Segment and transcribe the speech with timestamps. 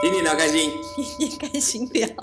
[0.00, 0.70] 听听聊开心，
[1.18, 2.06] 也开心聊。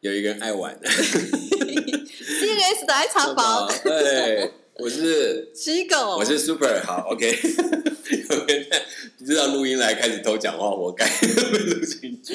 [0.00, 0.74] 有一个人爱玩。
[0.80, 7.38] CNS 的爱藏宝，对，我是 七狗，我是 Super，好，OK。
[8.30, 8.66] 有人
[9.18, 12.32] 知道录音来开始偷讲话，我该录进去。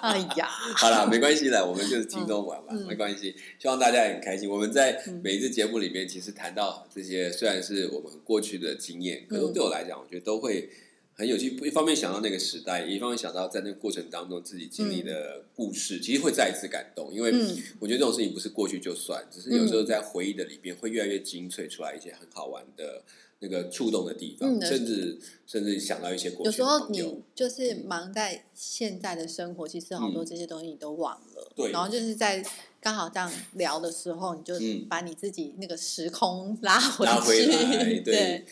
[0.00, 0.46] 哎呀，
[0.76, 3.34] 好啦，没关系啦，我们就是轻松玩嘛，嗯没关系。
[3.58, 4.48] 希望大家也很开心。
[4.48, 10.68] 我们在嗯每一次节目里面，其实谈到这些，虽然是我们过去的经验，可是嗯对我来讲，我觉得都会
[11.14, 11.56] 很有趣。
[11.64, 17.12] 一方面想到那个时代，一方面想到在那个过程当中自己经历的故事，其实会再一次感动。
[17.12, 23.02] 因为嗯我觉得这种事情不是过去就算，只是有时候在回忆的里边会越来越精粹出来一些很好玩的。
[23.40, 31.52] 那个触动的地方，嗯甚至甚至想到一些过去有时候你就是忙在现在的生活，其实好多这些东西你都忘了。
[31.54, 32.42] 对然后就是在
[32.84, 34.84] 刚好这样聊的时候，你就嗯。
[34.90, 37.46] 把你自己那个时空拉回拉回。
[37.46, 38.44] 来， 对。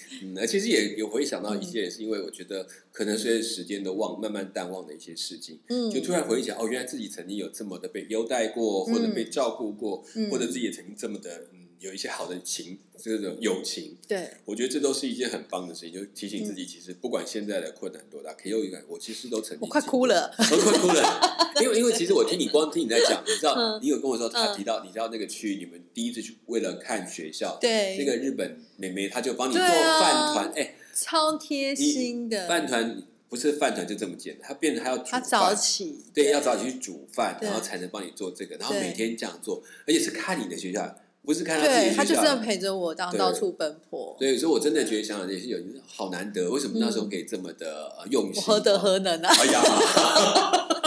[0.47, 10.31] 其实也有回想到一些，也是因为我觉得可能随着时间的忘，慢慢淡忘的一些事情，嗯，就突然回想，哦，原来自己曾经有这么的被优待过，或者被照顾过，嗯。
[10.31, 20.33] 或者自己也曾经这么的，嗯，有一些好的情，这种友情，对，我觉得这都是一件很棒的事情，就提醒自己，其实不管现在的困难多大，可以有一个，我其实都曾经，我快哭，了。
[20.39, 23.81] 我快哭了， 因为因为其实我听你光听你在讲，你知道， 嗯。
[23.83, 32.47] 你有跟我说他嗯提到，你知道那个去你们第一次去为了看学校，对，那个日本妹妹，她就帮你做饭团，哎、超贴心的。
[32.47, 41.97] 饭团不是饭团就这么简单，她变成还要煮饭，他早起，对，要早起去煮饭，然后才能帮你做这个，然后每天这样做，而且是看你的学校，不是看他自己。
[41.97, 44.17] 他就这样陪着我，这样到处奔波。
[44.19, 48.35] 所以，所以我真的觉得想想这些有好难得，为什么那时候可以这么的呃用心？
[48.37, 49.29] 我何德何能啊？
[49.33, 49.63] 哎呀，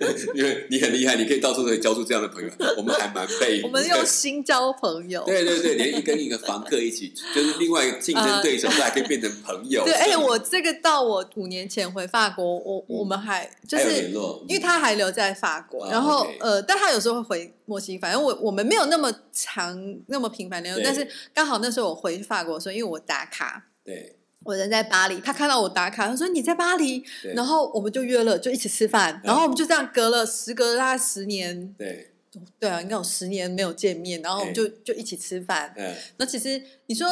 [0.34, 3.66] 因为你很厉害，你可以到处都可以交出这样的朋友， 我们还蛮佩服。
[3.66, 5.24] 我们 用心交朋友。
[5.24, 9.84] 对对对，连一跟一个房客一起，就是另外一个竞争对手，都还可以变成朋友。
[9.84, 19.76] 对，哎、我这个到我五年前回法国，我、我们还就是联络，因为他还留在法国，哦然后呃，但他有时候会回墨西哥，反正我我们没有那么长
[20.08, 23.66] 那么频繁联络，但是刚好那时候我回法国的时候，因为我打卡。
[23.84, 27.02] 对我人在巴黎，他看到我打卡，他说你在巴黎，
[27.34, 32.10] 然后我们就约了，就一起吃饭，然后我们就这样隔了时隔大概十年，对，
[32.58, 37.08] 对啊，应该有十年没有见面，然后我们就就一起吃饭，嗯，那其实你说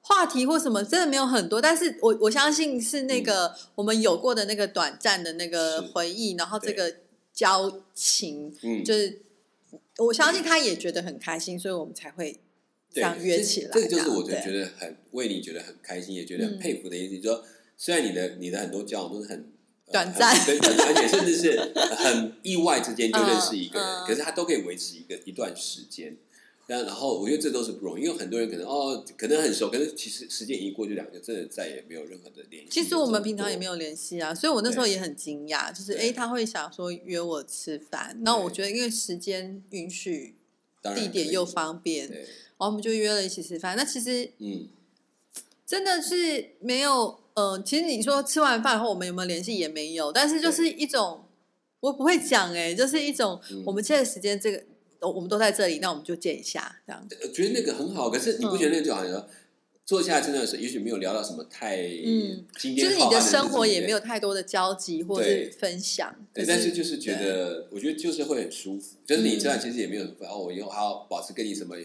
[0.00, 6.94] 话题或什么真的没有很多，但是我我相信是那个、我们有过的那个短暂的那个回忆，然后这个
[7.32, 9.22] 交情，嗯，就是
[9.98, 12.38] 我相信他也觉得很开心，所以我们才会
[12.94, 13.70] 这样约起来。
[13.72, 17.18] 这个就是我这样觉得很为你觉得很开心，也觉得很嗯佩服的一件事。
[17.18, 17.44] 就说，
[17.76, 19.36] 虽然你的你的很多交往都是很
[19.86, 21.58] 呃短暂而且甚至是
[21.96, 26.16] 很意外之间就认识一个人，嗯嗯可是他都可以维持一个一段时间。
[26.66, 32.70] 那然后我觉得这都是不容易，因为很多人可能哦，可能很熟，可是其实时间一过，就两个真的再也没有任何的联系。
[32.70, 40.36] 其实我们平常也没有有联系啊，所以我那时候也很惊讶，就是对诶，他会想说约我吃饭，那我觉得因为时间允许，
[40.94, 42.26] 地点又方便，对，
[42.58, 43.76] 后我们就约了一起吃饭。
[43.76, 44.68] 那其实嗯，
[45.66, 51.24] 真的是没有，呃，其实你说吃完饭后我们有没有联系也没有，但是就是一种
[51.80, 54.62] 我不会讲哎、就是一种、嗯我们现在时间这个，
[54.98, 57.06] 都我们都在这里，那我们就见一下这样。
[57.22, 59.28] 我觉得那个很好，可是你不觉得那个就好像说
[59.84, 68.96] 坐下真的是，也许没有聊到什么太嗯就是你的生活也没有太多的交集或是分享，对，但是就是觉得，我觉得就是会很舒服。
[69.04, 71.76] 就是你这样其实也没有说，哦，我以后还要保持跟你什么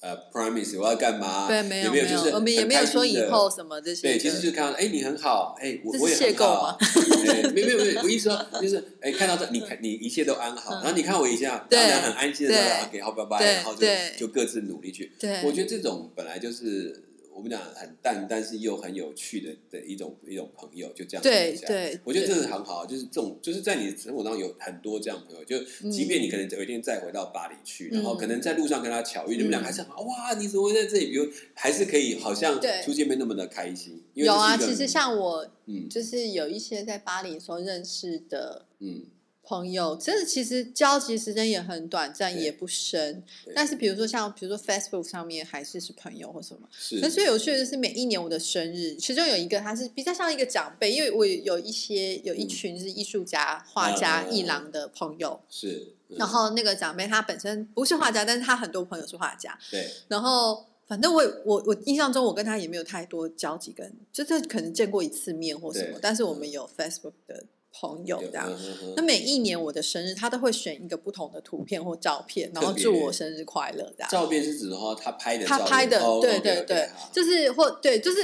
[0.00, 1.46] 呃 promise 我要干嘛？
[1.48, 4.08] 对没有有没有，就是我们也没有说以后什么这些。
[4.08, 6.78] 对，其实就是看到，哎，你很好，哎，我我也很好。
[7.52, 10.82] 没有没有没有，我意思说 就是，哎，看到这，你看你一切都安好，嗯。
[10.82, 13.86] 然后你看我一下，大家很安心的对说，OK，好，拜拜，然后就
[14.18, 15.12] 就各自努力去。
[15.18, 17.02] 对，我觉得这种本来就是
[17.32, 25.58] 我们讲很淡，但是又很有趣的的一种一种朋友，就这样对走下对，我觉得这对是很好，就是这种就是在你的生活当中有很多这样朋友，就
[25.90, 31.10] 即便你可能有一天再回到巴黎去，嗯然后可能在路上跟他巧遇，你们俩嗯还是很哇，你怎么会在这里？
[31.10, 35.88] 比如还是可以好像对初见面那么的开心，因为有啊，其实像我嗯。
[35.88, 39.04] 就是有一些在巴黎时候认识的嗯
[39.50, 43.20] 朋友，真的其实交集时间也很短暂，也不深。
[43.52, 46.68] 但是比如说像比如说 Facebook 上面还是是朋友或什么。
[46.70, 55.40] 是那最有趣的是每一年我的生日，其中有一个他是比较像一个长辈，因为我有一些有一群是艺术家、画家、嗯艺廊的朋友。
[55.50, 59.58] 是，嗯然后那个长辈他本身不是画家，但是他很多朋友是画家。
[59.68, 68.50] 对然后反正我我我印象中我跟他也没有太多交集跟，就是可能见过一次面或什么对，但是我们有 Facebook 的朋友这样。
[68.96, 74.10] 那每一年我的生日，他都会选一个不同的图片或照片，然后祝我生日快乐这样。
[74.10, 78.20] 照片是指的话，他拍的他拍的，哦对对对，就是或对就是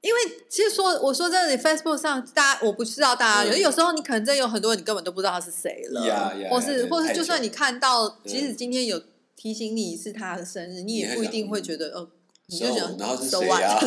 [0.00, 9.02] 因为其实说我说真的，你 Facebook 上大家我不知道大家，嗯有有时候你可能真有很多人你根本都不知道他是谁了，或是或是就算你看到，嗯即使今天有
[9.36, 12.10] 提醒你是他的生日，你也不一定会觉得呃。
[12.50, 13.46] 你就想，然后是谁？
[13.48, 13.78] 啊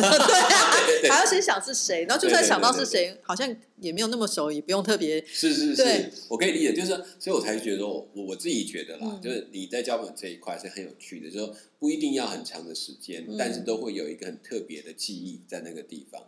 [1.00, 5.84] 对还要先想是谁，然后就算想到是谁，好像也没有那么熟，也不用特别是是对。
[5.84, 9.20] 是，我可以理解，就是说所以我才觉得我我我自己觉得啦，嗯。
[9.20, 13.36] 就是你在交朋友这一块是很有趣的，就是说不一定要很长的时间，嗯。
[13.36, 16.22] 但是都会有一个很特别的记忆在那个地方。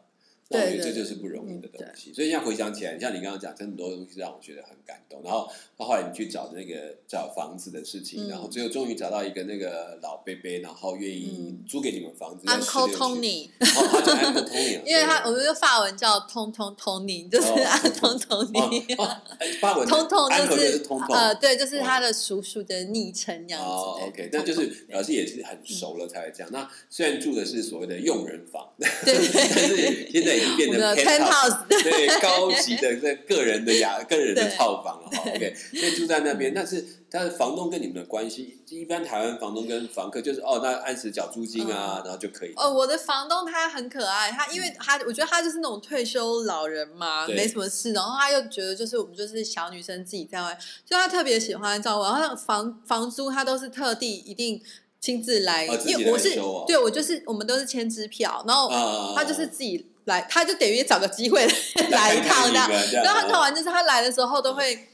[0.49, 2.13] 那我觉得这就是不容易的嗯东西。
[2.13, 5.23] 所以现在回想起来，像你刚刚讲，真的很多东西让我觉得很感动。
[5.25, 18.97] 然后到后来你去找那个找房子的事情，嗯然后最后终于找到一个那个老伯伯，然后愿意嗯租给你们房子在 Uncle Tony，Uncle 因为他我们的法文叫通通 Tony，就是哦安通 Tony。
[19.61, 23.69] 法文通通就是通通呃，对，就是他的叔叔的昵称这样子。
[23.69, 26.51] 哦，OK，那就是表示也是很熟了才会这样。
[26.53, 35.23] 那虽然住的是所谓的佣人房， 对但是现在已经变成我们的 penthouse，penthouse，对高级的这个人的雅 个人的套房了哈。
[35.31, 42.53] OK，所以住在那边，但是但是房东跟你们的关系，一般台湾房东跟房客就是哦，那按时缴租金啊，然后就可以。
[42.57, 47.37] 哦，我的房东他很可爱，他因为他我觉得他就是那种退休老人嘛，对。
[47.37, 54.61] 没什么事，然后他又觉得就是我们就是小女生自己在外，就他特别喜欢照顾，然后那个房房租他都是特地一定
[55.05, 56.31] 亲自来，因为我是
[56.67, 61.47] 对我就是我们都是签支票，然后啊他就是自己来，他就等于找个机会
[61.93, 62.71] 来一趟这样。
[63.05, 64.89] 然后很好玩，就是他来的时候都会，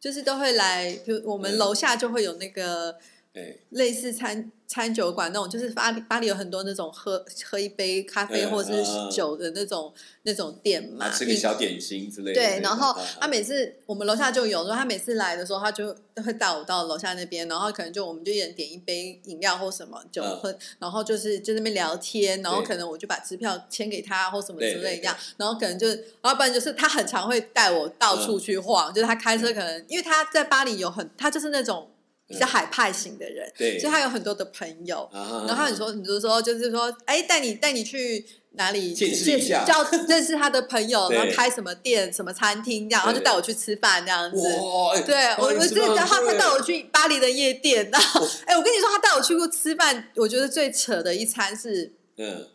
[0.00, 2.96] 就是都会来，比如我们楼下就会有那个
[3.34, 9.92] 哎，类似餐餐酒馆那种，就是巴黎巴黎有很多那种喝喝一杯咖啡嗯或者是酒的那种
[10.22, 11.10] 那种店嘛。
[11.10, 12.40] 吃个小点心之类的。
[12.40, 20.38] 对，然后啊他每次我们楼下就有，然后他每次来的时候，他就会带我到楼下那边，然后可能就我们就一人点一杯饮料或什么酒嗯。
[20.38, 31.90] 喝，然后就是就在那边聊天，然后可能我就把支票签给他或什么之类一样，然后可能就是，要不然就是他很常会带我到处去晃，就是他开车可能因为他在巴黎有很，他就是那种
[32.32, 39.64] 比较海派型的人，对，所以他有很多的朋友，啊然后你说，你就说，就是说，哎，带你带你去哪里见识一下。
[39.64, 43.24] 叫认识他的朋友， 然后开什么店、什么餐厅这样，然后就对。
[43.24, 44.42] 带我去吃饭这样子。
[45.06, 51.92] 对我，我记得他他带我去，巴黎的夜店，然后， 哎，我跟你说，他带我去过吃饭，我觉得最扯的一餐是。
[52.16, 52.46] 嗯，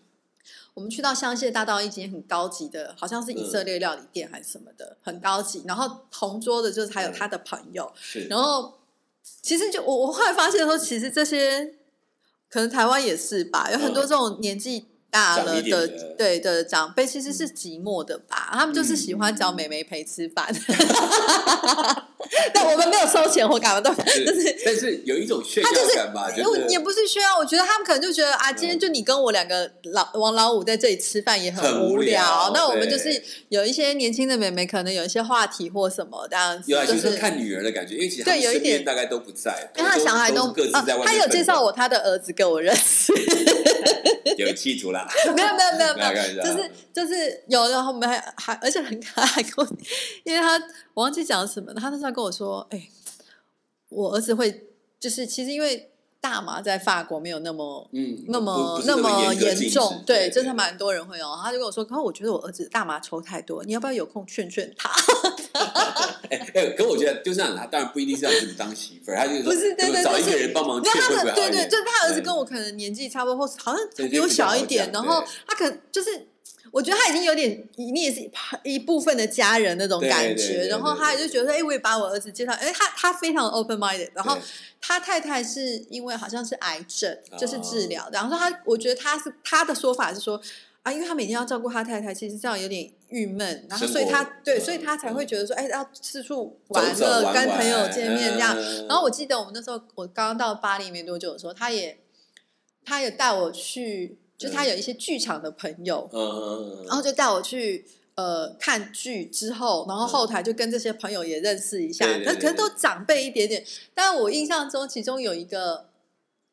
[0.75, 5.63] 我们去到香榭大道一间很高级的，好像是以色列料理店还是什么的，很高级。
[5.67, 8.76] 然后同桌的就是还有他的朋友，是，然后
[9.41, 11.73] 其实就我我后来发现说，其实这些
[12.49, 15.87] 可能台湾也是吧，有很多这种年纪大了的
[16.17, 20.53] 对的长辈，其实是寂寞的吧，他们就是喜欢找美眉陪吃饭。
[22.53, 38.77] 但我们没有收钱或干嘛，都 就是是，但是有一种炫耀感吧，就是也不是炫耀，我觉得他们可能就觉得啊，今天就你跟我两个老王老五在这里吃饭也很无聊那我们就是有一些年轻的妹妹，可能有一些话题或什么这样子，有啊，就就是是看女儿的感觉，因为其实他对有一点。
[38.87, 43.11] 大概都不在，因为他小孩都各自啊在外面，他有介绍我他的儿子给我认识，
[44.37, 49.67] 有企图啦，没有没有没有没有，没有就是就是有，然后我们还还而且很可爱，跟我，
[50.23, 50.57] 因为他
[50.97, 52.89] 我忘记讲什么，他那时候跟我说，哎、
[53.89, 54.65] 我儿子会
[54.99, 57.87] 就是其实因为大麻在法国没有那么。
[57.91, 61.39] 嗯，那么那么严重，对，真的对蛮多人会哦。
[61.39, 64.89] 他就跟我说，可是我觉得我儿子大麻抽太多，你要不要有空劝劝他？
[66.31, 71.69] 哎 哎，可我觉得就这样，他当然不一定是要自己当媳妇儿，他就不是对对找一个人帮忙没有他劝会不会对对？
[71.69, 76.29] 就是他儿子嗯跟我可能年纪差不多，或是好像对比我小一点，然后他可能就是。
[76.71, 78.31] 我觉得他已经有点，你也是一
[78.63, 84.37] 一部分的家人那种感觉，然后他也就觉得，哎，我也把我儿子介绍，哎，他他非常 open minded，然后
[84.81, 87.61] 他太太是因为好像是癌症，就是哦。
[87.67, 90.41] 治疗，然后说他，我觉得他是他的说法是说
[90.83, 98.55] 啊，因为他每天要照顾他太太，其实这样有点郁闷，然后所以他活对，嗯所以他才会觉得说，哎，要四处玩乐，走玩跟朋友玩见面这样。
[98.57, 98.87] 嗯。
[98.87, 101.99] 然后我记得我们那时候我刚刚到巴黎没多久的时候，他也
[102.85, 106.09] 他也带我去，就他有一些剧场的朋友，
[106.87, 107.85] 然后就带我去。
[108.17, 113.63] 呃，看剧之后，然后后台就跟这些朋友也认识一下，可可能都长辈一点点。
[113.93, 115.89] 但我印象中，其中有一个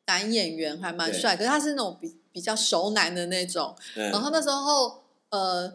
[0.05, 3.75] 男演员还蛮对帅，可是他是那种比比较熟男的那种。
[3.95, 5.01] 嗯，然后那时候，
[5.31, 5.73] 呃，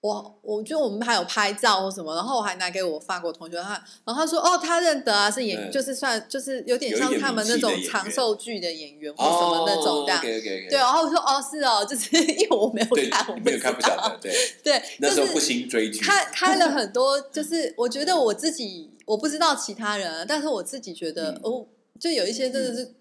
[0.00, 3.70] 我我觉得我们还有拍照或什么，然后我还拿给我法国同学看，
[4.04, 10.20] 然后他说：“哦，他认得啊，是演，嗯就是算就是有点像他们那种长寿剧的演员或什么那种这样。
[10.22, 21.40] 对，然后我说：“哦，是哦，就是 因为我没有对看，我，没有看不晓得，对，对，那时候不兴追剧，开开了 很多，就是我觉得我自己我不知道其他人啊，但是我自己觉得、嗯。
[21.42, 21.66] 哦，
[21.98, 22.94] 就有一些真的是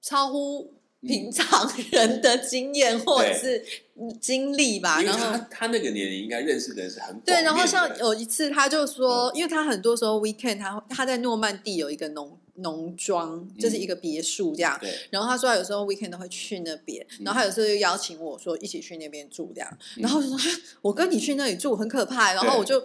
[0.00, 3.64] 超乎平常人的经验或者是
[3.98, 14.76] 嗯经历吧，然后他他那个年龄应该认识的人是很对，然后像有一次他就说，因为他很多时候 weekend 他他在诺曼底有一个农农庄，就是一个别墅这样。
[14.78, 20.02] 对，然后他说他有时候 weekend 都会去那边，然后他有时候就邀请我说一起去那边住这样，嗯。
[20.02, 22.84] 然后我就说我跟你去那里住很可怕，然后我就。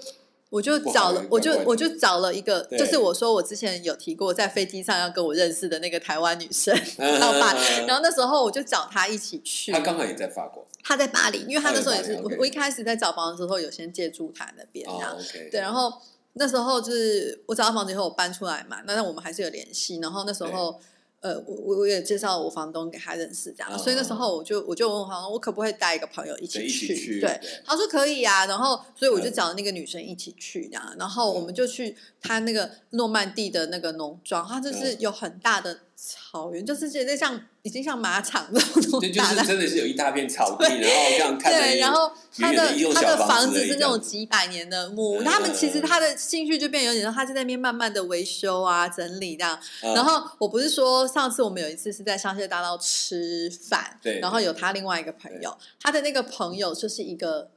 [0.50, 7.56] 我就找了我就我就找了一个，就是我说我之前有提过，在飞机上要跟我认识的那个台湾女生， 嗯老板。
[7.86, 9.72] 然后那时候我就找她一起去。
[9.72, 14.88] 她刚好也在法国她在巴黎，因为她那时候也是我我一开始在找房的时候有先借住她那边
[15.52, 15.92] 对，然后
[16.34, 20.00] 那时候就是我找到房子以后，我搬出来嘛，那那我们还是有联系。
[20.00, 20.80] 然后那时候，
[21.26, 23.74] 呃，我我我也介绍我房东给他认识，这样。
[23.74, 26.66] 哦所以那时候我就我就问我房东，我可不可以带一个朋友一起去？
[26.68, 28.46] 一起去，对，他说可以啊。
[28.46, 30.96] 然后所以我就嗯找那个女生一起去，这样。
[31.00, 49.58] 然后我们就去他那个诺曼底的那个农庄，他就是嗯有很大的草原，就是觉得像已经像马场那种就就是真的是有一大片草地，然后这样看对，然后他的他的房房子是那种几百年的木他们其实他的兴趣就变有点像他在那边慢慢的维修啊、整理这样。
[49.82, 57.52] 嗯然后我不是说上次我们有一次是在香榭大道吃饭，对然后有他另外一个朋友，他的那个朋友就是一个。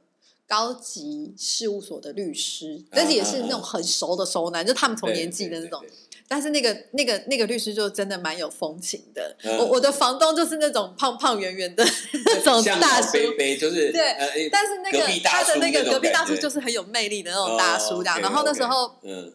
[0.47, 5.87] 高级事务所的律师，但是也是那种很熟的熟男，就他们同年纪的那种对。
[5.87, 9.35] 对对但是那个那个那个律师就真的蛮有风情的。
[9.43, 9.57] 嗯。
[9.57, 11.83] 我我的房东就是那种胖胖圆圆的
[12.25, 18.17] 那 种大叔，杯杯，就是对呃但是那个他的那个隔壁大叔就是很有魅力的那种大叔这样。
[18.19, 19.33] 哦然后那时候嗯，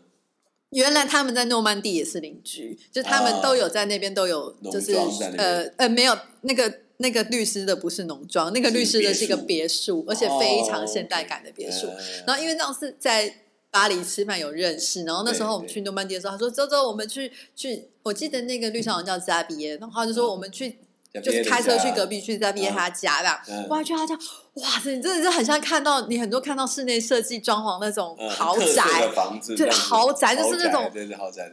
[0.71, 3.41] 原来他们在诺曼底也是邻居，就他们哦。
[3.43, 4.95] 都有在那边都有，就是
[5.37, 11.89] 呃呃没有那个那个律师的不是农庄，那个律师的是一个别墅，而且非常现代感的别墅。
[11.89, 11.97] 呃
[12.27, 13.44] 然后因为那是在
[13.75, 20.79] 巴黎吃饭有认识，然后那时候我们去诺曼底的时候，他说周周我们去去，我记得那个律师好像叫扎比耶，然后他就说我们去
[21.13, 23.29] 就是开车去隔壁去扎比耶他家的。
[23.49, 23.69] 嗯。
[23.69, 24.15] 哇，去他家，
[24.55, 30.89] 哇塞，你真的是很像看到你很多看到室内设计装潢那种嗯豪宅的，房子，对豪宅就是那种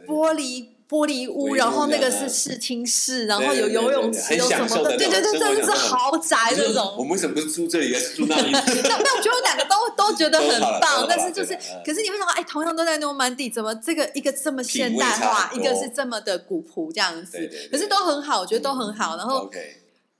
[0.06, 7.06] 玻璃玻璃屋，然后那个是视听室，然后有游泳池，有什么的，对对对，那种真的是豪宅那种我种。
[7.06, 8.50] 们为什么不是住这里，而是住那里？
[8.52, 19.16] 那没有，我觉得我两个都都觉得很棒但是就是可是你会想到，哎，同样都在诺曼底，怎么这个一个这么现代化，一个是这么的古朴这样子对对对，可是都很好，我觉得都很好。
[19.16, 19.48] 然后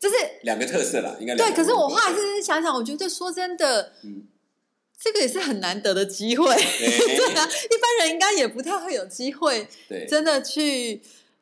[0.00, 4.22] 就是两个特色啦，应该对，可是我后来是想想，我觉得说真的嗯，
[5.02, 6.46] 这个也是很难得的机会。
[6.54, 11.00] 对 对啊，一般人应该也不太会有机会对真的去。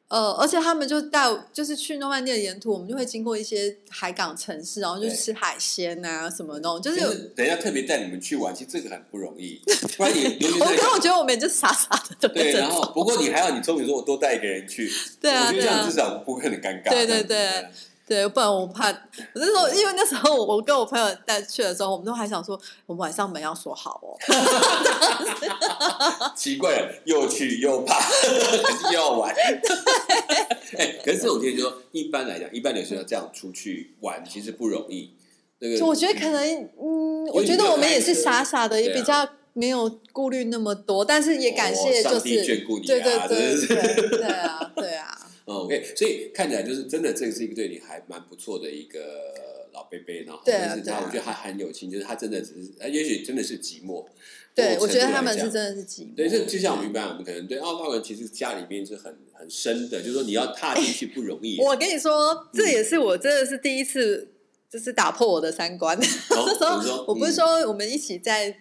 [0.09, 7.15] 呃，而且他们就带，就是去诺曼底的沿途，我们就会经过一些海港城市，然后就吃海鲜啊什么那种，就是有。
[7.37, 9.61] 等一下特别带你们去玩，其实这个很不容易，
[9.97, 11.89] 不然你我在可我觉得我们也就傻傻
[12.19, 14.91] 的对然后不过你还好，你聪明说我多带一个人去，
[15.21, 16.91] 对啊我觉得对啊这样至少不会很尴尬。
[16.91, 17.69] 对对这样子
[18.11, 18.89] 对，不然我怕。
[18.89, 24.19] 我是说，因为那时候我我跟我朋友带去的时候，我们都还想说，我们晚上门要锁好哦。
[26.35, 29.33] 奇怪了，又去又怕，可是又要玩。
[30.77, 35.13] 哎，可是我觉得就说，一般来讲，一般女生要这样出去玩，其实不容易。
[35.61, 45.00] 那个我觉得可能，嗯，我觉得我们也是傻傻的，也比较没有顾虑那么多，但是也感谢，就是眷顾你啊对对对对对啊，对啊，
[45.51, 49.01] 嗯 OK，所以看起来就是真的，这个是一个对你还蛮不错的一个
[49.73, 54.07] 老贝贝，然后对啊但是他啊我觉得他很有情，就是他真的只是，呃也许真的是寂寞。
[54.55, 56.15] 对，某我觉得程度来讲他们是真的是寂寞。
[56.17, 61.61] 对，这就像我们一般，我们可能对澳大人其实家里面是很很深的，就是说你要踏进去不容易。
[61.61, 64.29] 我跟你说，这也是我真的是第一次，
[64.69, 65.97] 就是打破我的三观。
[65.97, 68.57] 哦那时候我不是嗯说我们一起在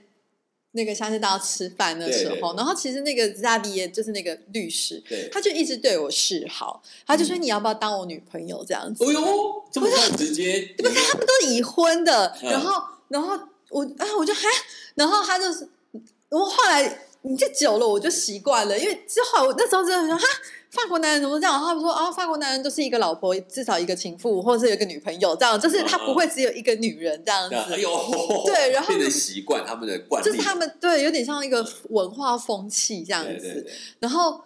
[0.72, 2.40] 那个香榭大家吃饭的时候，对。
[2.40, 9.04] 对对然后其实那个 Zavi 就是那个律师，他就一直对我示好，他就说你要不要当我女朋友这样子。
[9.04, 12.52] 哦呦，这么快直接， 不是他们都已婚的，嗯。
[12.52, 14.48] 然后然后我啊我就还，
[14.96, 15.68] 然后他就是
[16.30, 20.26] 我后来你这久了我就习惯了，因为之后我那时候真的说哈。
[20.72, 21.60] 法国男人怎么这样？
[21.60, 27.56] 他们说啊，法国男人都是一个老婆，至少一个情妇，或者是有一个女朋友，这样就是他不会只有一个女人这样子。
[27.56, 27.90] 哎呦，
[28.46, 33.32] 对然后变成习惯他们的惯例，就是他们对有点像一个文化风气这样子。
[33.32, 34.40] 对对对，然后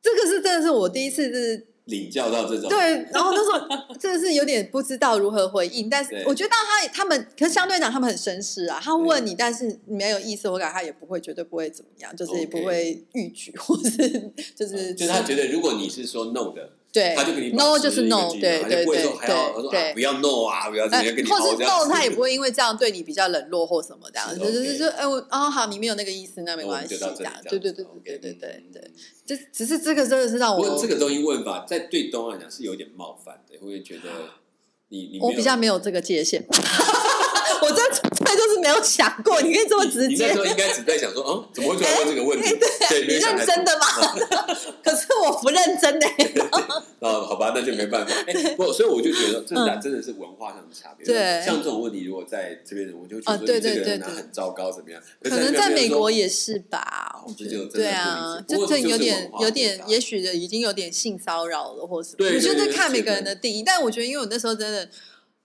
[0.00, 2.78] 这个是真的是我第一次是领教到这种，对，
[3.12, 28.92] 然后那时候真的是有点不知道如何回应，但是我觉得他他们，可是相对讲他们很绅士啊，他问你，但是你没有意思，我感觉他也不会，绝对不会怎么样，就是也不会逾矩，或是就是就是他觉得如果你是说 no 的，对他就给你 no 就是 no，对对对对说啊不要 no 啊，不要怎呃么样跟你或是 no，他也不会因为这样对你比较冷落或什么这样，是就是就是哎我哦好，你没有那个意思，那没关系这样，对对对对对对嗯对对，嗯
[29.26, 34.02] 就只是这个真的是让我不过这个东西问法，在对东来讲是有点冒犯的，会觉得
[34.90, 40.38] 你你我比较没有这个界限， 我这纯粹就是没有想过，你可以这么直接你那时。
[40.38, 42.50] 候应该只在想说，嗯，怎么会突然问这个问题？
[42.90, 43.83] 对，你认真的吗？
[45.24, 46.06] 我不认真的。
[47.00, 48.12] 哦，好吧，那就没办法。
[48.26, 51.04] 哎，不，所以我就觉得这嗯真的是文化上的差别。
[51.04, 55.02] 对像这种问题，如果在这边，我就觉哦得对对对很糟糕，怎么样？
[55.22, 57.22] 可能在美国也也是吧，
[57.72, 64.88] 对啊，这就这有点有点也许已经有点性骚扰了，或是对我觉得看每个人的定义，但我觉得因为我那时候真的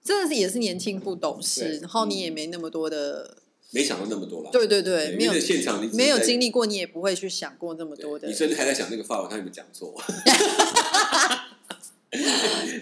[0.02, 3.36] 真的是也是年轻不懂事，然后你也没那么多的，
[3.72, 4.50] 没想到那么多了。
[4.50, 9.94] 对对对，没有现场你没有经历过，你也不会去想过那么多的你，甚至还在想那个法文他有没有讲错。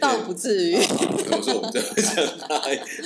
[0.00, 0.74] 倒不至于。
[0.74, 2.48] 我说我们真的会想他。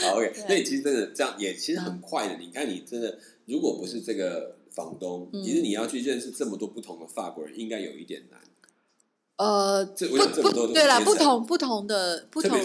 [0.08, 2.36] 好，OK，对那你其实真的这样也其实很快的。
[2.38, 8.38] 你看，你真的如果不是这个房东，嗯其实你要去认识这么多不同的法国人，应该有一点难。
[9.42, 12.56] 呃，不不对啦，不同不同的不同。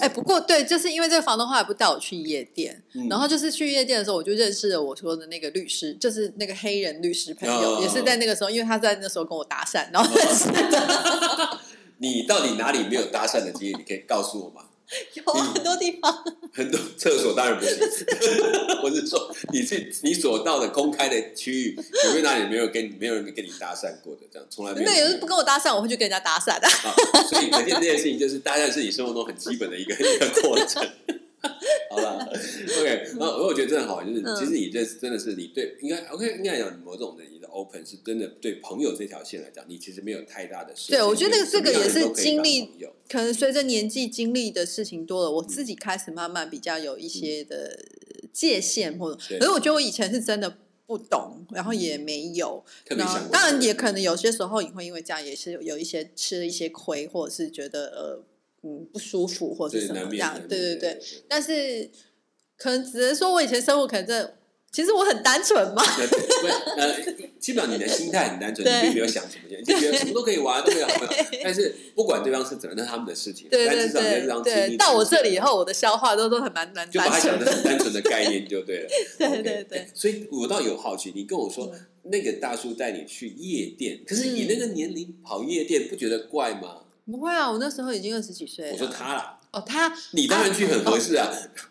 [0.00, 11.58] 哎，不过对，就是因为这个房东后来不带我去夜店，嗯然后就是去夜店的时候，我就认识了我说的那个律师，就是那个黑人律师朋友，哦也是在那个时候，因为他在那时候跟我搭讪，然后认识的。
[11.98, 13.78] 你到底哪里没有搭讪的经验？
[13.78, 14.66] 你可以告诉我吗？
[15.14, 16.24] 有啊很多地方，
[16.54, 17.76] 很多 厕所当然不行，
[18.82, 24.22] 我是说你去你所到的公开的区域，有没有哪里没有跟你没有人跟你搭讪过的？
[24.32, 24.86] 这样从来没有。
[24.86, 26.66] 那有人不跟我搭讪，我会去跟人家搭讪的。
[26.68, 26.94] 啊，
[27.28, 30.88] 所以可见这件事情就是搭讪是你生活中很基本的一个一个过程。
[31.90, 32.28] 好了
[32.78, 34.36] ，OK，然后我觉得真的好，就是、嗯。
[34.36, 40.96] 其实你这真的是你对应该 OK 应该讲某种的你的 open 是真的对朋友这条线来讲，你其实没有太大的事情。
[40.96, 42.70] 对我觉得这个也是经历
[43.08, 47.78] 可能随着年纪经历的事情多了，我自己开始慢慢比较有一些的
[48.32, 49.38] 界限，或者，对。
[49.38, 52.64] 可是我觉得我以前是真的不懂，然后也没有，
[53.30, 58.24] 当然也可能有些时候你会因为这样也是有有一些吃了一些亏，或者是觉得呃
[58.66, 61.88] 嗯不舒服或者对是什么样对对对对，但是
[62.56, 64.34] 可能只能说我以前生活可能真的，
[64.72, 65.82] 其实我很单纯嘛，
[66.76, 67.00] 呃，
[67.40, 71.24] 基本上你的心态很单纯，你并没有想什么，你就觉得什么都可以玩，都可以好朋友。
[71.42, 73.48] 但是不管对方是怎么，那是他们的事情。
[73.48, 73.88] 对对
[74.42, 78.88] 对到我这里以后，我的消化都都很蛮蛮就把它想单纯的，的很单纯的概念就对了。
[79.18, 86.82] 对对对哎所以我倒有好奇，你跟我说嗯那个大叔带你去夜店，可是你那个年龄跑夜店，不觉得怪吗？
[87.10, 88.72] 不会啊，我那时候已经二十几岁了。
[88.72, 91.30] 我说他啦，哦，他你当然去很合适啊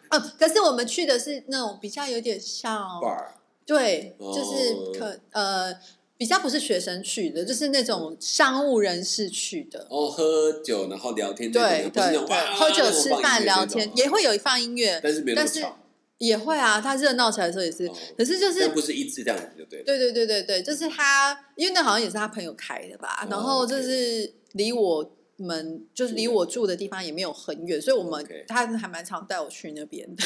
[0.09, 3.25] 嗯，可是我们去的是那种比较有点像，，bar
[3.65, 5.75] 对，哦就是可呃
[6.17, 9.85] 比较不是学生去的，就是那种商务人士去的。
[9.89, 12.17] 哦，喝酒然后聊天，对对对，
[12.55, 15.77] 喝酒吃饭聊天也会有放音乐，但是但是吵，
[16.19, 19.85] 也会啊，他热闹起来的时候也是哦，可是就是但不是一致这样子就对了。
[19.85, 25.11] 对对对对对，就是他，因为那好像也是他朋友开的吧，哦然后就是离我
[25.43, 30.23] 们就是离我住的地方也没有很远，所以我们 OK 他还蛮常带我去那边的。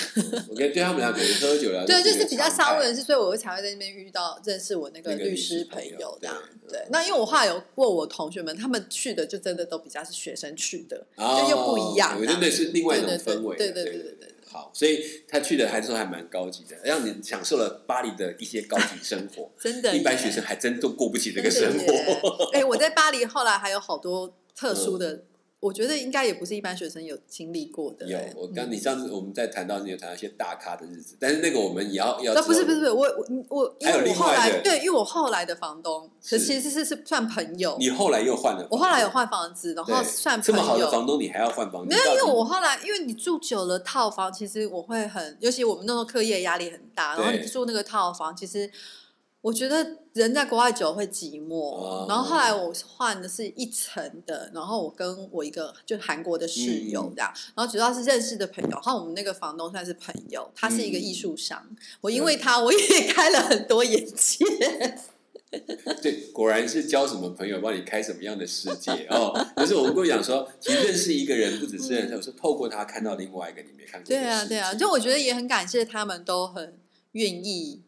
[0.50, 3.02] 我觉得对他们来讲，喝酒 聊对，就是比较商务人士。
[3.02, 6.36] 所以我会才会在那边遇到认识我那个律律师师朋友这样。
[6.68, 13.58] 对对，那因为我后来有问我同学们，他们去的就真的都比较是学生去的，哦就又不一样我觉得那是另外一种氛围。
[13.58, 14.30] 对对对对对对。
[14.52, 19.48] 好，所以他去的还是还蛮高级的，让你享受了巴黎的一些高级生活。
[19.62, 22.50] 真的，一般学生还真都过不起这个生活。
[22.54, 25.24] 哎、我在巴黎后来还有好多特殊嗯的，
[25.62, 37.78] 我觉得应该也不是一般学生有经历过的、有哎，我刚嗯你上次我们在谈到你有谈到一些大咖的日子，但是那个我们也要要那不是不是不是我我我，因为我后来对，因为我后来的房东，可其实是是算朋友。
[37.80, 40.68] 你后来又换了，我后来有换房子，然后算这朋友。
[40.68, 41.90] 么好的房东，你还要换房子？
[41.90, 48.70] 没有，因为我后来，因为你住久了套房，其实我会很，尤其我们那时候课业压力很大，然后你住那个套房，其实
[49.42, 51.76] 我觉得人在国外久了会寂寞。
[51.76, 61.64] 哦然后后来我换的是一层的，然后我跟我一个就韩国的室友嗯这样，然后主要是认识的朋友，然后我们那个房东算是朋友，他是一个嗯艺术商，
[62.02, 62.80] 我因为他我也
[63.14, 64.46] 开了很多眼界。
[66.04, 69.34] 对，果然是交什么朋友，帮你开什么样的世界哦。
[69.56, 76.78] 可是我们跟你讲说，其实认识一个人，不只是认识，有时候透过他看到另外一个你没看过的对啊，对啊，就我觉得也很感谢他们都很
[77.14, 77.82] 愿意，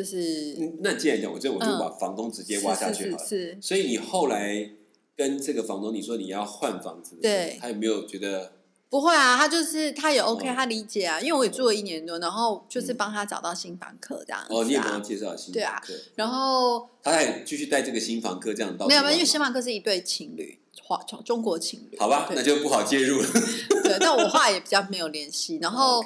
[0.00, 3.22] 就是嗯那既然讲，我这我就嗯把房东直接挖下去好了。
[3.22, 4.70] 是是是所以你后来
[5.14, 8.52] 跟这个房东，你说你要换房子对他有没有觉得
[8.88, 14.56] 不会啊，他就是他也 OK，、哦他理解啊，因为我也住了一年多，然后就是帮他找到新房客这样子、啊。
[14.56, 23.28] 哦，你也帮他介绍新对啊房客，然后他还继续带这个新房客这样到没有没有，因为新房客是一对情侣，华中国情侣，好吧，那就不好介入了。
[24.00, 25.58] 对，但我后来也比较没有联系。
[25.60, 26.02] 然后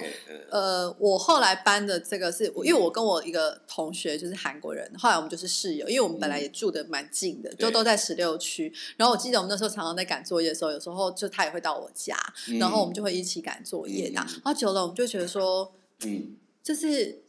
[0.51, 8.73] 呃，我后来搬的这个是，因为我跟我一个同学就是韩国人，后来我们就是室友，因为我们本来也住的蛮近的，就都在十六区。
[8.97, 12.17] 然后我记得我们那时候常常在赶作业的时候，有时候就他也会到我家，
[12.49, 15.73] 嗯然后我们就会一起赶作业然后久了，我们就觉得说，
[16.05, 17.24] 嗯，就是。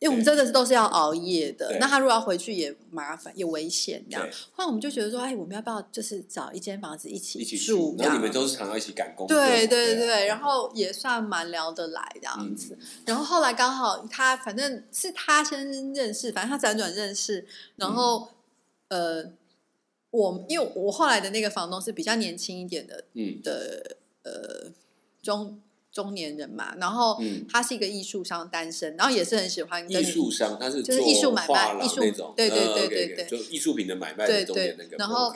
[0.00, 4.32] 因为我们真的是都是要熬夜的，那他如果要回去也麻烦也危险这样对。
[4.52, 8.02] 后来我们就觉得说，哎，我们要不要就是找一间房子一起一起住住，？
[8.02, 12.78] 然后你们都是常常一起赶工作，对对对，啊然后也算蛮聊得来这样嗯子。
[13.04, 18.26] 然后后来刚好他反正是他先认识，反正他辗转认识，然后、
[18.88, 19.32] 嗯呃，
[20.12, 24.72] 我因为我后来的那个房东是比较年轻一点的嗯的呃
[25.22, 25.60] 中
[25.92, 27.44] 中年人嘛，然后嗯。
[27.48, 33.26] 他是一个艺术商，单身，然后也是很喜欢艺术商，他是就是艺术买卖艺术那种，对对嗯对对对。
[33.26, 34.84] 就艺术品的买卖对的中间对。
[34.84, 35.34] 那个然后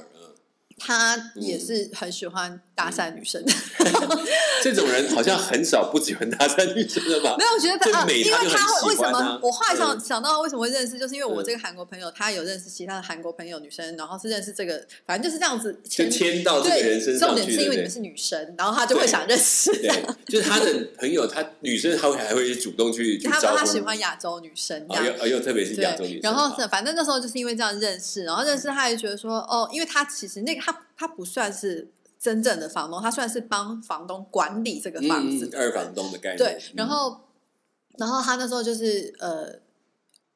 [0.77, 3.43] 他也是很喜欢搭讪女生。
[4.63, 7.37] 这种人好像很少不喜欢搭讪女生的吧？
[7.39, 7.45] 没？
[7.45, 9.39] 有，我觉得他，啊，因为他为什么？
[9.43, 11.45] 我后来想嗯想到为什么会认识，就是因为我嗯。
[11.45, 19.71] 这个韩国朋友，他有认识其他的韩国朋友女生，然后是认识这个，反正就是这样子就牵牵到这个人身对，重点是因为你们是女生，然后他就会想认识。
[19.83, 19.91] 对，
[20.27, 20.67] 就是他的
[20.99, 31.87] 朋友，他女生他会还会主动去去他他喜欢亚洲女生这哦，样又，哦又特别是亚洲女，生，然后是反正那时候就是因为这样认识，然后认识他也觉得说，哦，因为他其实那个他他不算是
[32.25, 37.21] 真正的房东，他算是帮房东管理这个房子嗯二房东的概念，对，嗯然后
[37.99, 39.61] 然后他那时候就是呃，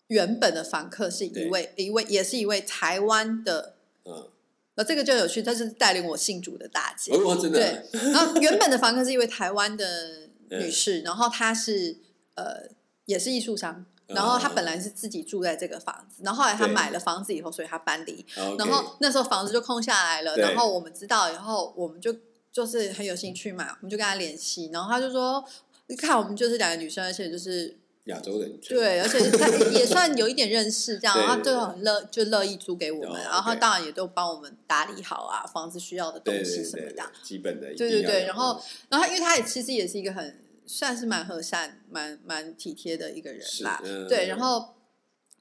[0.09, 4.29] 原本的房客是一位一位也是一位台湾的，嗯，
[4.75, 7.11] 那，这个就有趣，他是带领我信主的大姐。
[7.15, 11.97] 哦，真的对，然后原本的房客是一位台湾的 女嗯士，然后她是
[12.35, 12.69] 呃
[13.07, 22.15] 也是艺术商，然后他本来是自己住在这个房子，然后后来他买了房子以后，所以他搬离，然然后那时候房子就空下来了，然后我们知道以后，我们就
[22.51, 25.45] 就是很有兴趣嘛，我们就跟他联系，然后他就说，
[25.89, 44.07] 你看我们就是两个女生，而且就是亚洲人对，而且他也算有一点认识这样，对然后就很乐就乐意租给我们，哦然后 OK 当然也都帮我们打理好啊，房子需要的东西什么的。，基本的对对对，然后然后因为他也其实也是一个很算是蛮和善、蛮蛮体贴的一个人是啦，嗯。
[44.07, 44.75] 对，然后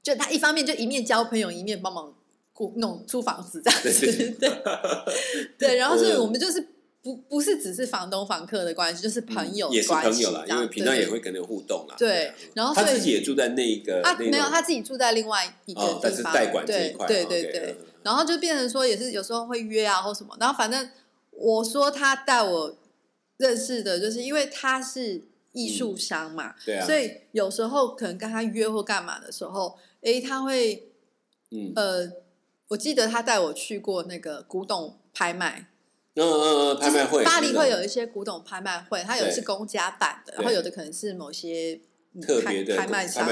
[0.02, 2.16] 就他一方面就一面交朋友，一面帮忙
[2.54, 3.92] 雇弄租房子这样子，
[4.40, 4.52] 对对。
[5.60, 6.22] 对，然后所以嗯。
[6.22, 6.66] 我们就是
[7.04, 11.96] 不不是只是房东房客的关系，就是朋友嗯也是朋友啦，因为平常也会跟人互动啦。
[11.98, 20.90] 对啊然后他自己也住在那一个，他没有，他自己住在另外一个哦，但地方，是代管这一对块，对对对嗯，然后就变成说，也是有时候会约啊或什么，然后反正
[21.32, 22.76] 我说他带我
[23.38, 25.24] 认识的，就是因为他是
[25.54, 30.92] 艺术商嘛，对啊，所以有时候可能跟他约或干嘛的时候，哎，他会
[31.52, 31.72] 嗯。
[31.76, 32.12] 呃，
[32.70, 35.70] 我记得他带我去过那个古董拍卖，
[36.16, 41.80] 嗯嗯嗯，拍卖会，巴黎会有一些古董拍卖会，它有的是公家办的，然后有的可能是某些
[42.14, 43.26] 嗯特别的拍卖商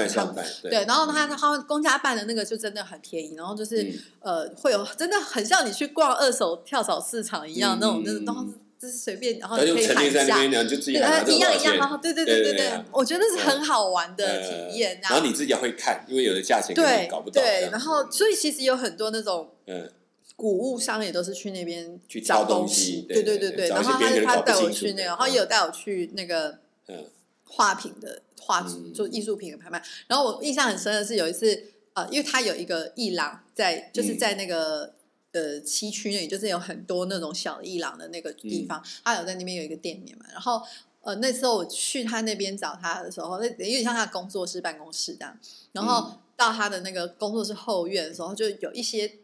[0.62, 3.94] 对，然后他他们公家办的那个就真的很便宜，然后就是、嗯。
[4.20, 8.46] 呃会有真的很像你去逛二手跳蚤市场一样、嗯那种，那嗯种然后
[8.78, 17.60] 就是随便，然后就你可以喊一下陈列在那，边，然后就自己一样一样，多少钱然后对对对对对我觉得是很好玩的呃体验，然后你自己要会看，因为有的价钱对搞不到这样。
[17.60, 19.90] 子，对，然后所以其实有很多那种嗯，
[20.36, 26.58] 古物商也都是去那边去找东西西，对对对对，然后他他带我去那个，然后也有带我去那个
[26.88, 27.06] 嗯。
[27.48, 29.80] 画品的画就艺术品的拍卖。
[30.08, 31.62] 然后我印象很深的是有一次，
[31.94, 34.18] 呃，因为他有一个艺廊在，就是嗯。
[34.18, 34.95] 在那个。
[35.36, 40.24] 呃，西区那里就是有很多那种小的艺廊的那个地嗯方，他有在那边有一个店面嘛。
[40.32, 40.62] 然后，
[41.02, 45.38] 呃，那时候我去他那边找他的时候，那有点像他的工作室、办公室这样。
[45.72, 49.18] 然后嗯到他的那个工作室后院的时候，就有一些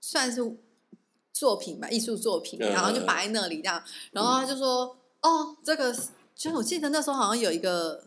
[0.00, 0.40] 算是
[1.32, 3.82] 作品吧，艺术作品，嗯然后就摆在那里这样。
[4.12, 5.90] 然后他就说：“哦，这个
[6.34, 8.04] 就是我记得那时候好像有一个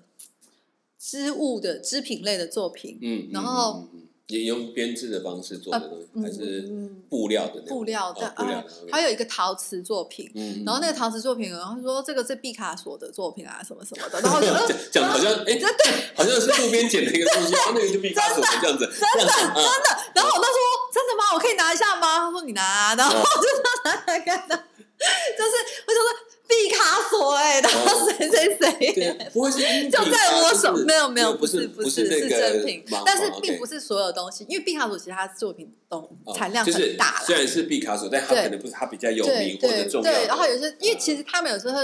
[0.99, 3.87] 织物的织品类的作品，嗯，然后
[4.29, 10.29] 也用编织的方式做的东西，嗯还是嗯布料的布料的哦布料啊，还有一个陶瓷作品。
[10.35, 15.83] 嗯，然后那个陶瓷作品，然后他说这个是毕卡索的作品啊，什么什么的， 然后讲讲好像 哎，真的
[16.15, 21.33] 好像是路边捡的一个东西，然后那个就毕卡索的这样子，真的真的，然后我那时候真的吗？
[21.33, 22.17] 我可以拿一下吗？
[22.19, 23.47] 他说你拿啊，然后我就
[23.83, 25.51] 拿来看到， 就是
[25.87, 26.09] 我就说
[26.49, 29.29] 毕卡索哎、然后谁谁谁。
[29.31, 29.59] 不会是
[29.89, 40.17] 就在我手，没有没有，不是不是那个真品，但是哦并不是所有东西，因为毕卡索其实他作品都哦产量就是很大啦，虽然是毕卡索，但他可能不是他比较有名或者对重要的。
[40.17, 41.77] 对，然后有些因为其实实他们有时候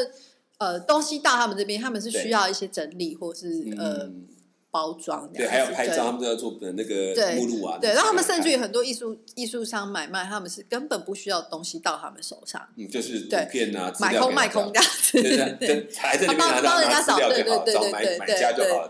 [0.58, 3.48] 呃东西到他们这边，他们是需要一些整理或是
[3.78, 4.28] 呃嗯
[4.76, 7.78] 包装这对，还要拍照，他们都要做的那个对目录啊。
[7.80, 15.22] 对，然后他们甚至有很多艺术艺术商买卖，他们是根本不需要东西到他们手上，嗯，就是图对片啊，资买空卖空这样子。
[15.22, 18.18] 对 对对，跟还在那边帮帮人家找拿资料对，对对对对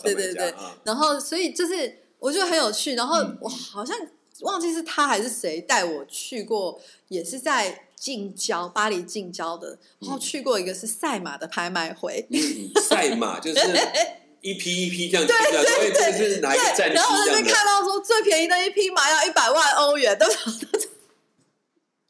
[0.01, 0.53] 对对对对。
[0.83, 2.95] 然后，所以就是我觉得很有趣。
[2.95, 3.95] 然后嗯我好像
[4.41, 12.25] 忘记是他还是谁带我去过，也是在近郊巴黎近郊的，然后去过一个是赛马的拍卖会。
[12.31, 13.59] 嗯，赛马就是
[14.45, 17.41] 一批一批这样子，对所以这是哪一个然后我这样的？
[17.41, 20.37] 那边看到说最便宜的一匹马要一百万欧元，都是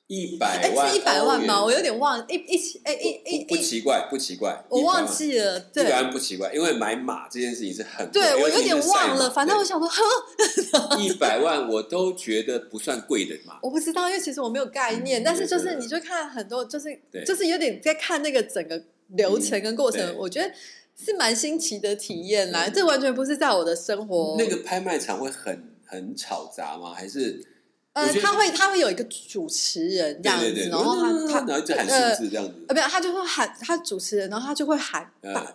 [0.08, 1.64] 一百哎万，是一百万吗？
[1.64, 5.16] 我有点忘一一起哎一一不奇怪，不奇怪，我忘100万。
[5.18, 9.30] 记了，对一百万不奇怪，因为买马这件事情是很贵对，我有点忘了。
[9.32, 13.58] 反正我想说，呵，一百万我都觉得不算贵的嘛。
[13.64, 18.80] 我不知道，因为其实我没有概念，嗯但是就是你就看很多，就是对就是有点在看那个整个
[19.16, 20.52] 流程跟过程，我觉得
[20.98, 22.66] 是蛮新奇的体验啦。
[22.66, 26.94] 嗯这完全不是在我的生活那个拍卖场会很很吵杂吗？
[26.94, 27.44] 还是
[27.94, 32.54] 呃他会他会有一个主持人这样子，对对对，然后他他然后就喊呃数字这样子。
[32.68, 35.10] 呃，不是，他就会喊他主持人，然后他就会喊，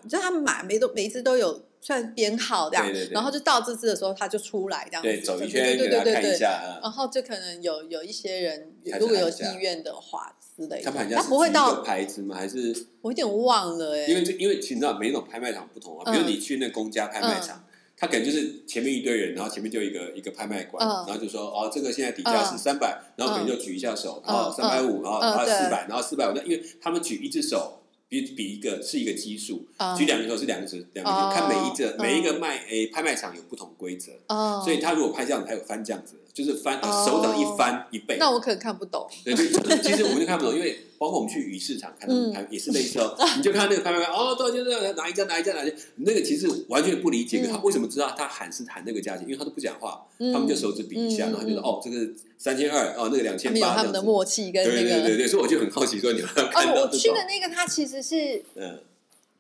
[0.08, 3.12] 就他们买每都每一只都有算编号这样，对对对。
[3.12, 6.14] 然后就到这只的时候他就出来这样子，对，走一圈给他对对对对。
[6.14, 6.78] 看一下啊。
[6.82, 12.36] 然后就可能有有一些人如果有意愿的话之类的，他不会到，牌子吗？
[12.36, 12.86] 还是？
[13.00, 17.64] 我有点忘了哎、因为这因为其实你知道每种拍卖场不同啊，比如嗯你去那公家拍卖场。
[17.96, 21.04] 他可能就是前面一堆人，然后前面就一个一个拍卖官，嗯。
[21.06, 22.58] 然后就说哦，这个现在底价是嗯。
[22.58, 27.79] 三百，然后可能就举一下手，然后嗯三百五，然后四百，然后四百五，那因为他们举一只手
[28.10, 42.32] 比比一个是一个基数，嗯举两个手是两个指两个哦手，看每一只嗯每一个卖诶拍卖场有不同规则，哦，所以他如果拍这样子，还有翻这样子，就是翻手掌一翻一倍，那我可能看不懂，对，就就是其实我们就看不懂，因为包括我们去鱼市场看他们嗯。
[42.32, 47.50] 拍，也是类似哦，你就看那个拍卖官哦，多少钱多少钱，哪一家哪一家哪一家，那个其实完全不理解，嗯。
[47.50, 50.32] 他为什么知道他喊是喊那个价钱，因为他都不讲话，嗯。
[50.32, 51.64] 他们就手指比一下，嗯然后就说嗯。
[51.64, 51.96] 哦，这个
[52.38, 55.00] 三千二，哦，那个两千八，他们的默契跟对那个。
[55.00, 58.78] 对对对，所以我就很好奇说你们要看哦，我到去的，那个，他其实是嗯，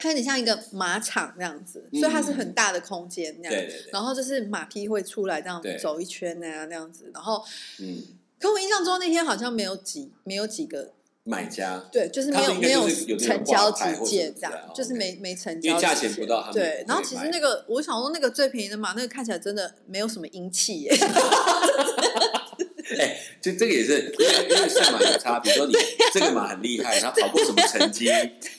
[0.00, 3.52] 它有点像一个马场那样子，嗯所以它是很大的空间那样。
[3.52, 7.10] 对对对，然后就是马匹会出来这样对走一圈啊，那样子。
[7.12, 7.44] 然后，
[7.78, 8.02] 嗯，
[8.40, 10.92] 可我印象中那天好像没有几没有几个，
[11.24, 20.92] 买家，对，就是没有没有成交几件这样就是没没成交价钱不到他对，然后其实那个我想说那个最便宜的马，那个看起来真的没有什么阴气耶。
[22.98, 25.74] 哎，就这个也是，因为因为赛马有差，比如说你
[26.12, 28.06] 这个马很厉害，然后跑过什么成绩，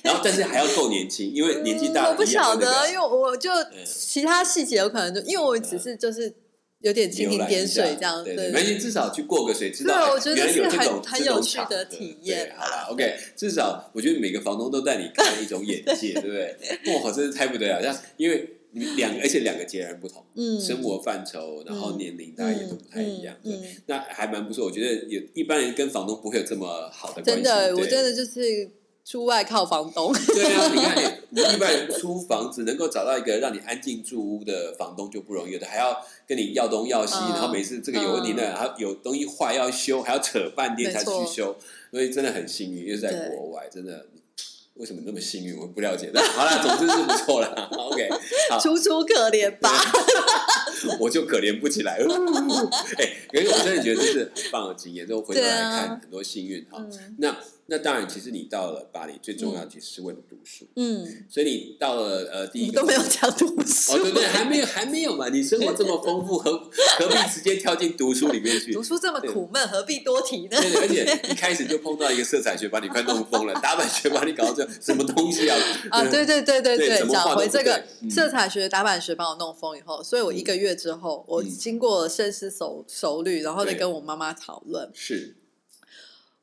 [0.01, 6.33] 然后但是还要够年轻，因为年纪大了嗯我不晓得，那个因为我就嗯其他细节有可能就因为我只是就是
[6.79, 16.55] 有点蜻蜓点水这样，对对没关系，至少去过个水，知道哎对我觉得是很很有趣的体验对好了啦，OK，至少我觉得每个房东都带你看一种眼界，对不对？
[17.03, 23.53] 哇，真是太不得了，像因为你两，而且两个截然不同，嗯生活范畴，然后年龄大家也都不太一样，对
[23.87, 24.65] 那还蛮不错。
[24.65, 28.71] 我觉得有一般人跟房东不会有这么好的关系，真的，我对真的就是
[29.03, 30.13] 出外靠房东。
[30.33, 41.57] 对啊，你看，你一般人租房子能够找到一个让你安静住屋的房东就不容易，有的还要跟你要东要西，嗯然后每次这个有问题呢，还有东西坏要修，还要扯半天才去修，
[41.91, 44.05] 所以真的很幸运，因为是在国外，真的。
[44.81, 45.55] 为什么那么幸运？
[45.55, 46.09] 我不了解。
[46.11, 47.69] 那好了，总之是不错了。
[47.77, 48.09] OK，
[48.49, 49.69] 好，楚楚可怜吧？
[50.99, 52.15] 我就可怜不起来了。
[52.97, 55.05] 哎，可是我真的觉得这是很棒的经验。
[55.05, 56.79] 之后回头来看，很多幸运哈。
[56.79, 57.37] 嗯那
[57.71, 60.67] 那当然，其实你到了巴黎，最重要其实是为了读书。
[60.75, 65.29] 嗯，所以你到了呃第一个都没有讲读书哦，，对对， 还没有还没有嘛？
[65.29, 66.51] 你生活这么丰富，何
[66.99, 68.83] 何必直接跳进读书里面去 读？
[68.83, 70.59] 书这么苦闷，何必多提呢？
[70.59, 75.57] 对对，而且一开始就碰到一个色彩学，把你快弄疯了； 打板学把你搞到这什么东西啊？
[75.91, 85.37] 啊，对对对对对讲回这个嗯色彩学、打板学把我弄疯以后，所以我一个月之后，我嗯经过深思熟熟虑，然后再跟我妈妈讨论，是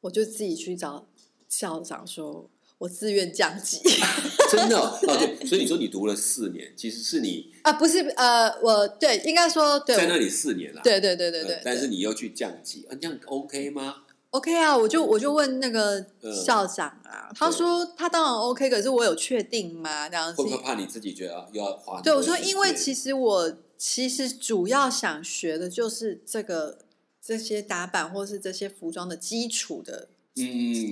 [0.01, 1.07] 我就自己去找
[1.49, 3.81] 校长说，我自愿降级
[4.51, 20.09] 真的哦，哦对，所以你说你读了四年，其实是你啊，不是呃，我对应该说对我在那里四年了，对对对对对呃，但是你又去降级，啊，这样 OK 吗？OK 啊，我就我就问那个嗯校长啊，他说他当然 OK，可是我有确定吗？
[20.09, 26.79] 这样子会不会怕你自己觉得又要花很对，我说，因为其实我其实主要想学的就是这个
[27.21, 30.15] 这些打板或是这些服装的基础的嗯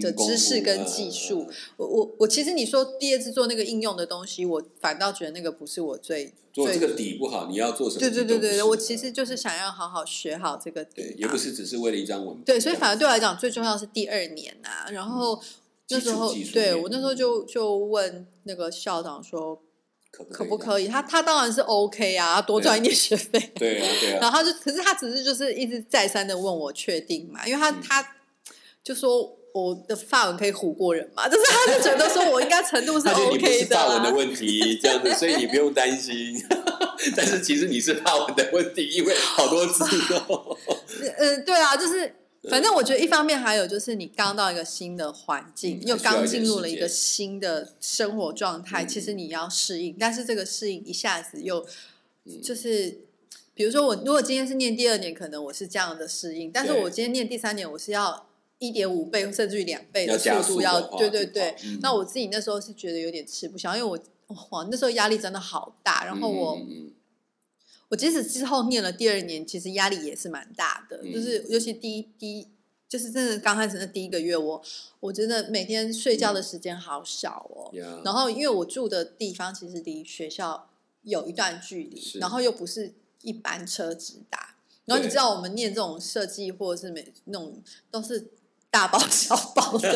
[0.00, 1.46] 的知识跟技术。
[1.76, 8.00] 我我我其实你说第二次做那个应用的东西，我反倒觉得那个不是我最最做这个底不好，你要做什么？
[8.00, 12.44] 对对对对我其实就是想要好好学好这个底也不是只是为了一张文凭。
[12.44, 14.88] 对，所以反而对我来讲最重要是第二年啊。
[14.90, 15.40] 然后
[15.88, 19.62] 那时候对我那时候就就问那个校长说。
[20.08, 20.88] 可不可不可以？
[20.88, 23.38] 他他当然是 OK 啊，多赚一点学费。
[23.54, 24.18] 对啊，对啊。
[24.22, 28.15] 然后他就，可是他只是就是一直再三的问我确定嘛，因为他、嗯他
[28.86, 34.12] 就说我的发文可以唬过人嘛， 就是他就觉得说我应该程度是他觉得你不 OK 是发文的啊。
[34.14, 36.40] 问题，这样子，所以你不用担心。
[37.16, 39.82] 但是其实你是发文的问题，因为好多字
[40.28, 40.56] 哦。
[41.18, 42.14] 嗯，对啊，就是
[42.48, 51.66] 反正我觉得一方面还有就是你刚到一个新的环境，又刚进入了一个新的生活状态，嗯其实你要适应，但是这个适应一下子又
[52.24, 53.00] 嗯就是。
[53.58, 61.54] 比如说我如果今天是念第二年，可能我是这样的适应，但是我今天念第三年，我是要一点五倍甚至于两倍的速度要，对对对。
[61.64, 61.78] 嗯。
[61.82, 63.98] 那我自己那时候是觉得有点吃不消，因为我
[64.50, 66.58] 哇那时候压力真的好大，然后我、
[67.88, 71.12] 我即使之后念了第二年，其实压力也是蛮大的，嗯。
[71.12, 72.48] 就是尤其第一第一，
[72.88, 74.62] 就是真的刚开始那第一个月，我
[75.00, 77.70] 我真的每天睡觉的时间好少哦。
[78.04, 80.70] 然后因为我住的地方其实离学校
[81.02, 88.28] 有一段距离，然后又不是一班车直达，然后你知道我们念这种设计或者是每那种都是
[88.76, 89.90] 大包小包的，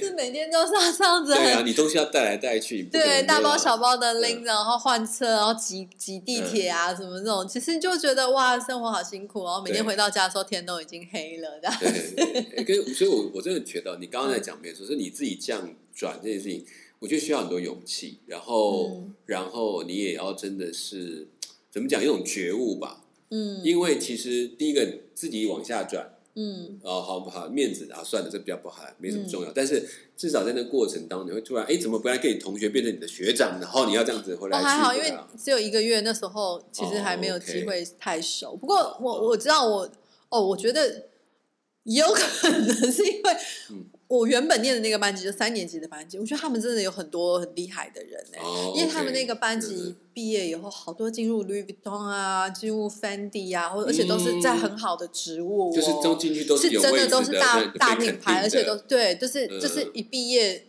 [0.00, 11.78] 就每天都是要这样子很对啊，你东西要带来带去，对，大包小包的拎着，然后换车，然后挤挤地铁啊，什么这种，其实就觉得哇，生活好辛苦，然后每天回到家的时候天都已经黑了，这样。
[11.78, 16.64] 对跟所以我，我真的觉得你刚刚在讲没错，是你自己这样转这件事情，
[16.98, 21.28] 我觉得需要很多勇气，然后，嗯然后你也要真的是
[21.70, 23.02] 怎么讲，一种觉悟吧。
[23.30, 27.48] 嗯因为其实第一个自己往下转，嗯哦，好不好？
[27.48, 29.50] 面子啊，算了，这比较不好，没什么嗯重要。
[29.52, 29.84] 但是
[30.16, 38.54] 至少在那过程当中，你会突然，哎，怎么不来跟你同学变成你的学长，然后你要这样子回哦，来哦还好，因为只有一个月，那时候其实还没有机会太熟。
[38.56, 39.90] 不过我我知道我
[40.28, 41.06] 哦，我觉得
[41.82, 43.36] 也有可能是因为
[43.70, 60.64] 嗯我原本念的那个班级就三年级的班级，我觉得他们真的有很多很厉害的人哎、哦因为他们那个班级嗯毕业以后，好多进入 Louis Vuitton 啊，进入 Fendi 啊，或者而且都是在很好的职务、哦，嗯就是都进去都是真的都是大大品牌，而且都对，就是嗯就是一毕业。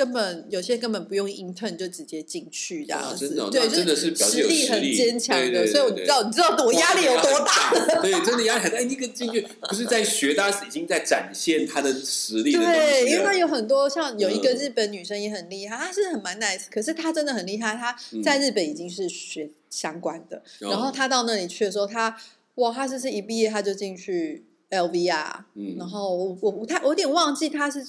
[0.00, 7.70] 根本有些根本不用 intern 就直接进去这样子，哇真的哦对，就真的是表示有力很坚强的，所以我知道你知道我压力有多大。
[8.00, 8.78] 对，真的压力很大。
[8.78, 12.52] 哎，那个进去不是在学，他是已经在展现他的实力。
[12.54, 22.16] 对，因为他有很多像有一个嗯日本女生也很厉害，她是很蛮 nice，可是她真的很厉害，她嗯在日本已经是学相关的，哦然后她到那里去的时候，她
[22.54, 27.84] 哇，她就是一毕业她就进去 LV 啊，嗯然后我我不太我有点忘记她是，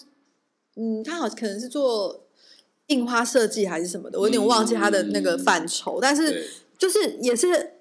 [0.75, 2.27] 嗯，他好可能是做
[2.87, 7.73] 印花设计还是什么的，我有点忘记他的那个范畴，但是就是也是。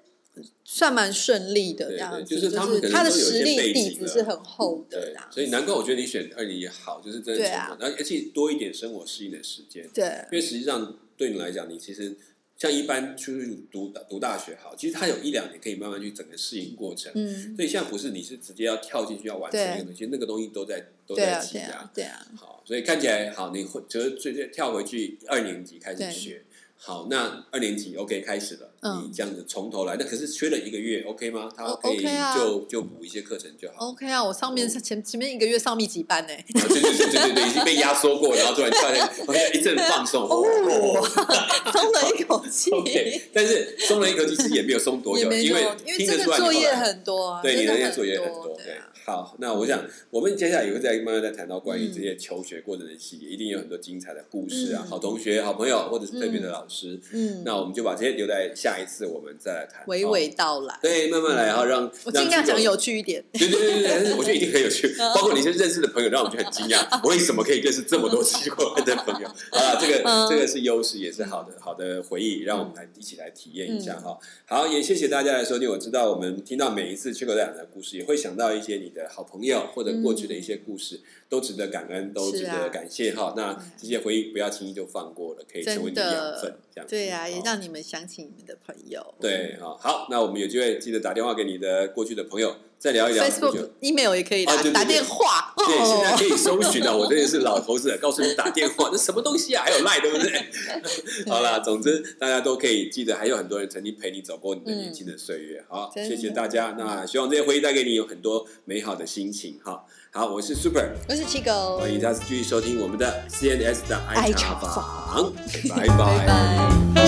[0.63, 9.85] 算蛮顺利的这样子，对就是他们可能她的实力底子是很厚的，对这样，所以难怪我觉得你选二零也好，就是真的对啊而且多一点生活适应的时间。
[9.93, 12.15] 对因为实际上对你来讲，你其实
[12.57, 17.11] 像一般出去读读大学好，其实他有一两年可以慢慢去整个适应过程。
[17.13, 20.81] 嗯，所以现在不是你是直接要跳进去要完成对一个东西，那个东西都在
[21.15, 21.91] 都对啊，对啊，。
[21.93, 26.43] 对啊，好，所以看起来好，你会就是最近跳回去二年级开始学。
[26.75, 31.49] 好，那二年级 OK 开始了，嗯你这样子从头来，那可是缺了一个月，OK 吗？
[31.55, 32.03] 他哦可以
[32.35, 33.89] 就就补一些课程就好。
[33.89, 42.71] OK 啊，我上面是前前面一个月上密集班呢、啊对对对对对对，已经被压缩过，然后突然突然一阵放松，松了一口气。
[42.71, 48.55] OK，但是松了一口气，其实也没有松多久，因为，因为真的作业很多啊，对你的作业很多多。
[48.57, 56.99] 对好，那我想我们接下来也会再慢慢再谈到关于嗯这些求学过程的细节，一定有很多精彩的故事啊，嗯好同学、好朋友，或者是特别的老师。
[57.11, 59.85] 嗯，那我们就把这些留在下一次我们再来谈。
[59.87, 62.61] 娓哦娓道来，对，慢慢来，然后让我尽量讲。
[62.61, 63.23] 有趣一点。
[63.33, 69.27] 对对对对，但是我觉得一定很有趣，嗯包括你一些认识的朋友，让我们觉得很惊讶，为什么可以认识这么多奇怪的朋友？
[69.49, 74.19] 啊，这个嗯这个是优势，也是好的好的回忆，让我们来一起来体验一下嗯哈。
[74.45, 75.67] 好，也谢谢大家的收听。
[75.67, 83.33] 我知道我们听到每一次缺口在讲的故事，也会想到一些你的好朋友或者过去的一些故事，都值得感恩，都值得感谢哈。
[83.35, 89.13] 那这些回忆不要轻易就放过了，可以成为你的养分，这样子对呀、也哦让你们想起你们的朋友。
[89.19, 93.23] 对，好，好，那我们有机会记得打电话给你的过去的朋友，再聊一聊。
[93.23, 95.53] 我们就，Facebook、email 也可以打，打电话。
[95.57, 96.95] 对，现在哦可以搜寻啊！
[96.95, 99.63] 我真的是老头子了，告诉你打电话，那什么东西啊？
[99.63, 100.45] 还有赖，对不对？
[101.27, 105.63] 好啦，总之大家都可以记得，还有很多人曾经陪你走过你的年轻的岁月。
[105.67, 106.75] 好，谢谢大家。
[106.77, 109.59] 那希望这些回忆带给你有很多美好的心情。
[109.63, 115.33] 哈，好，我是 Super，我是七狗，欢迎大家继续收听我们的 CNS 的爱茶爱茶坊，
[115.69, 115.87] 拜。
[115.87, 117.00] 拜拜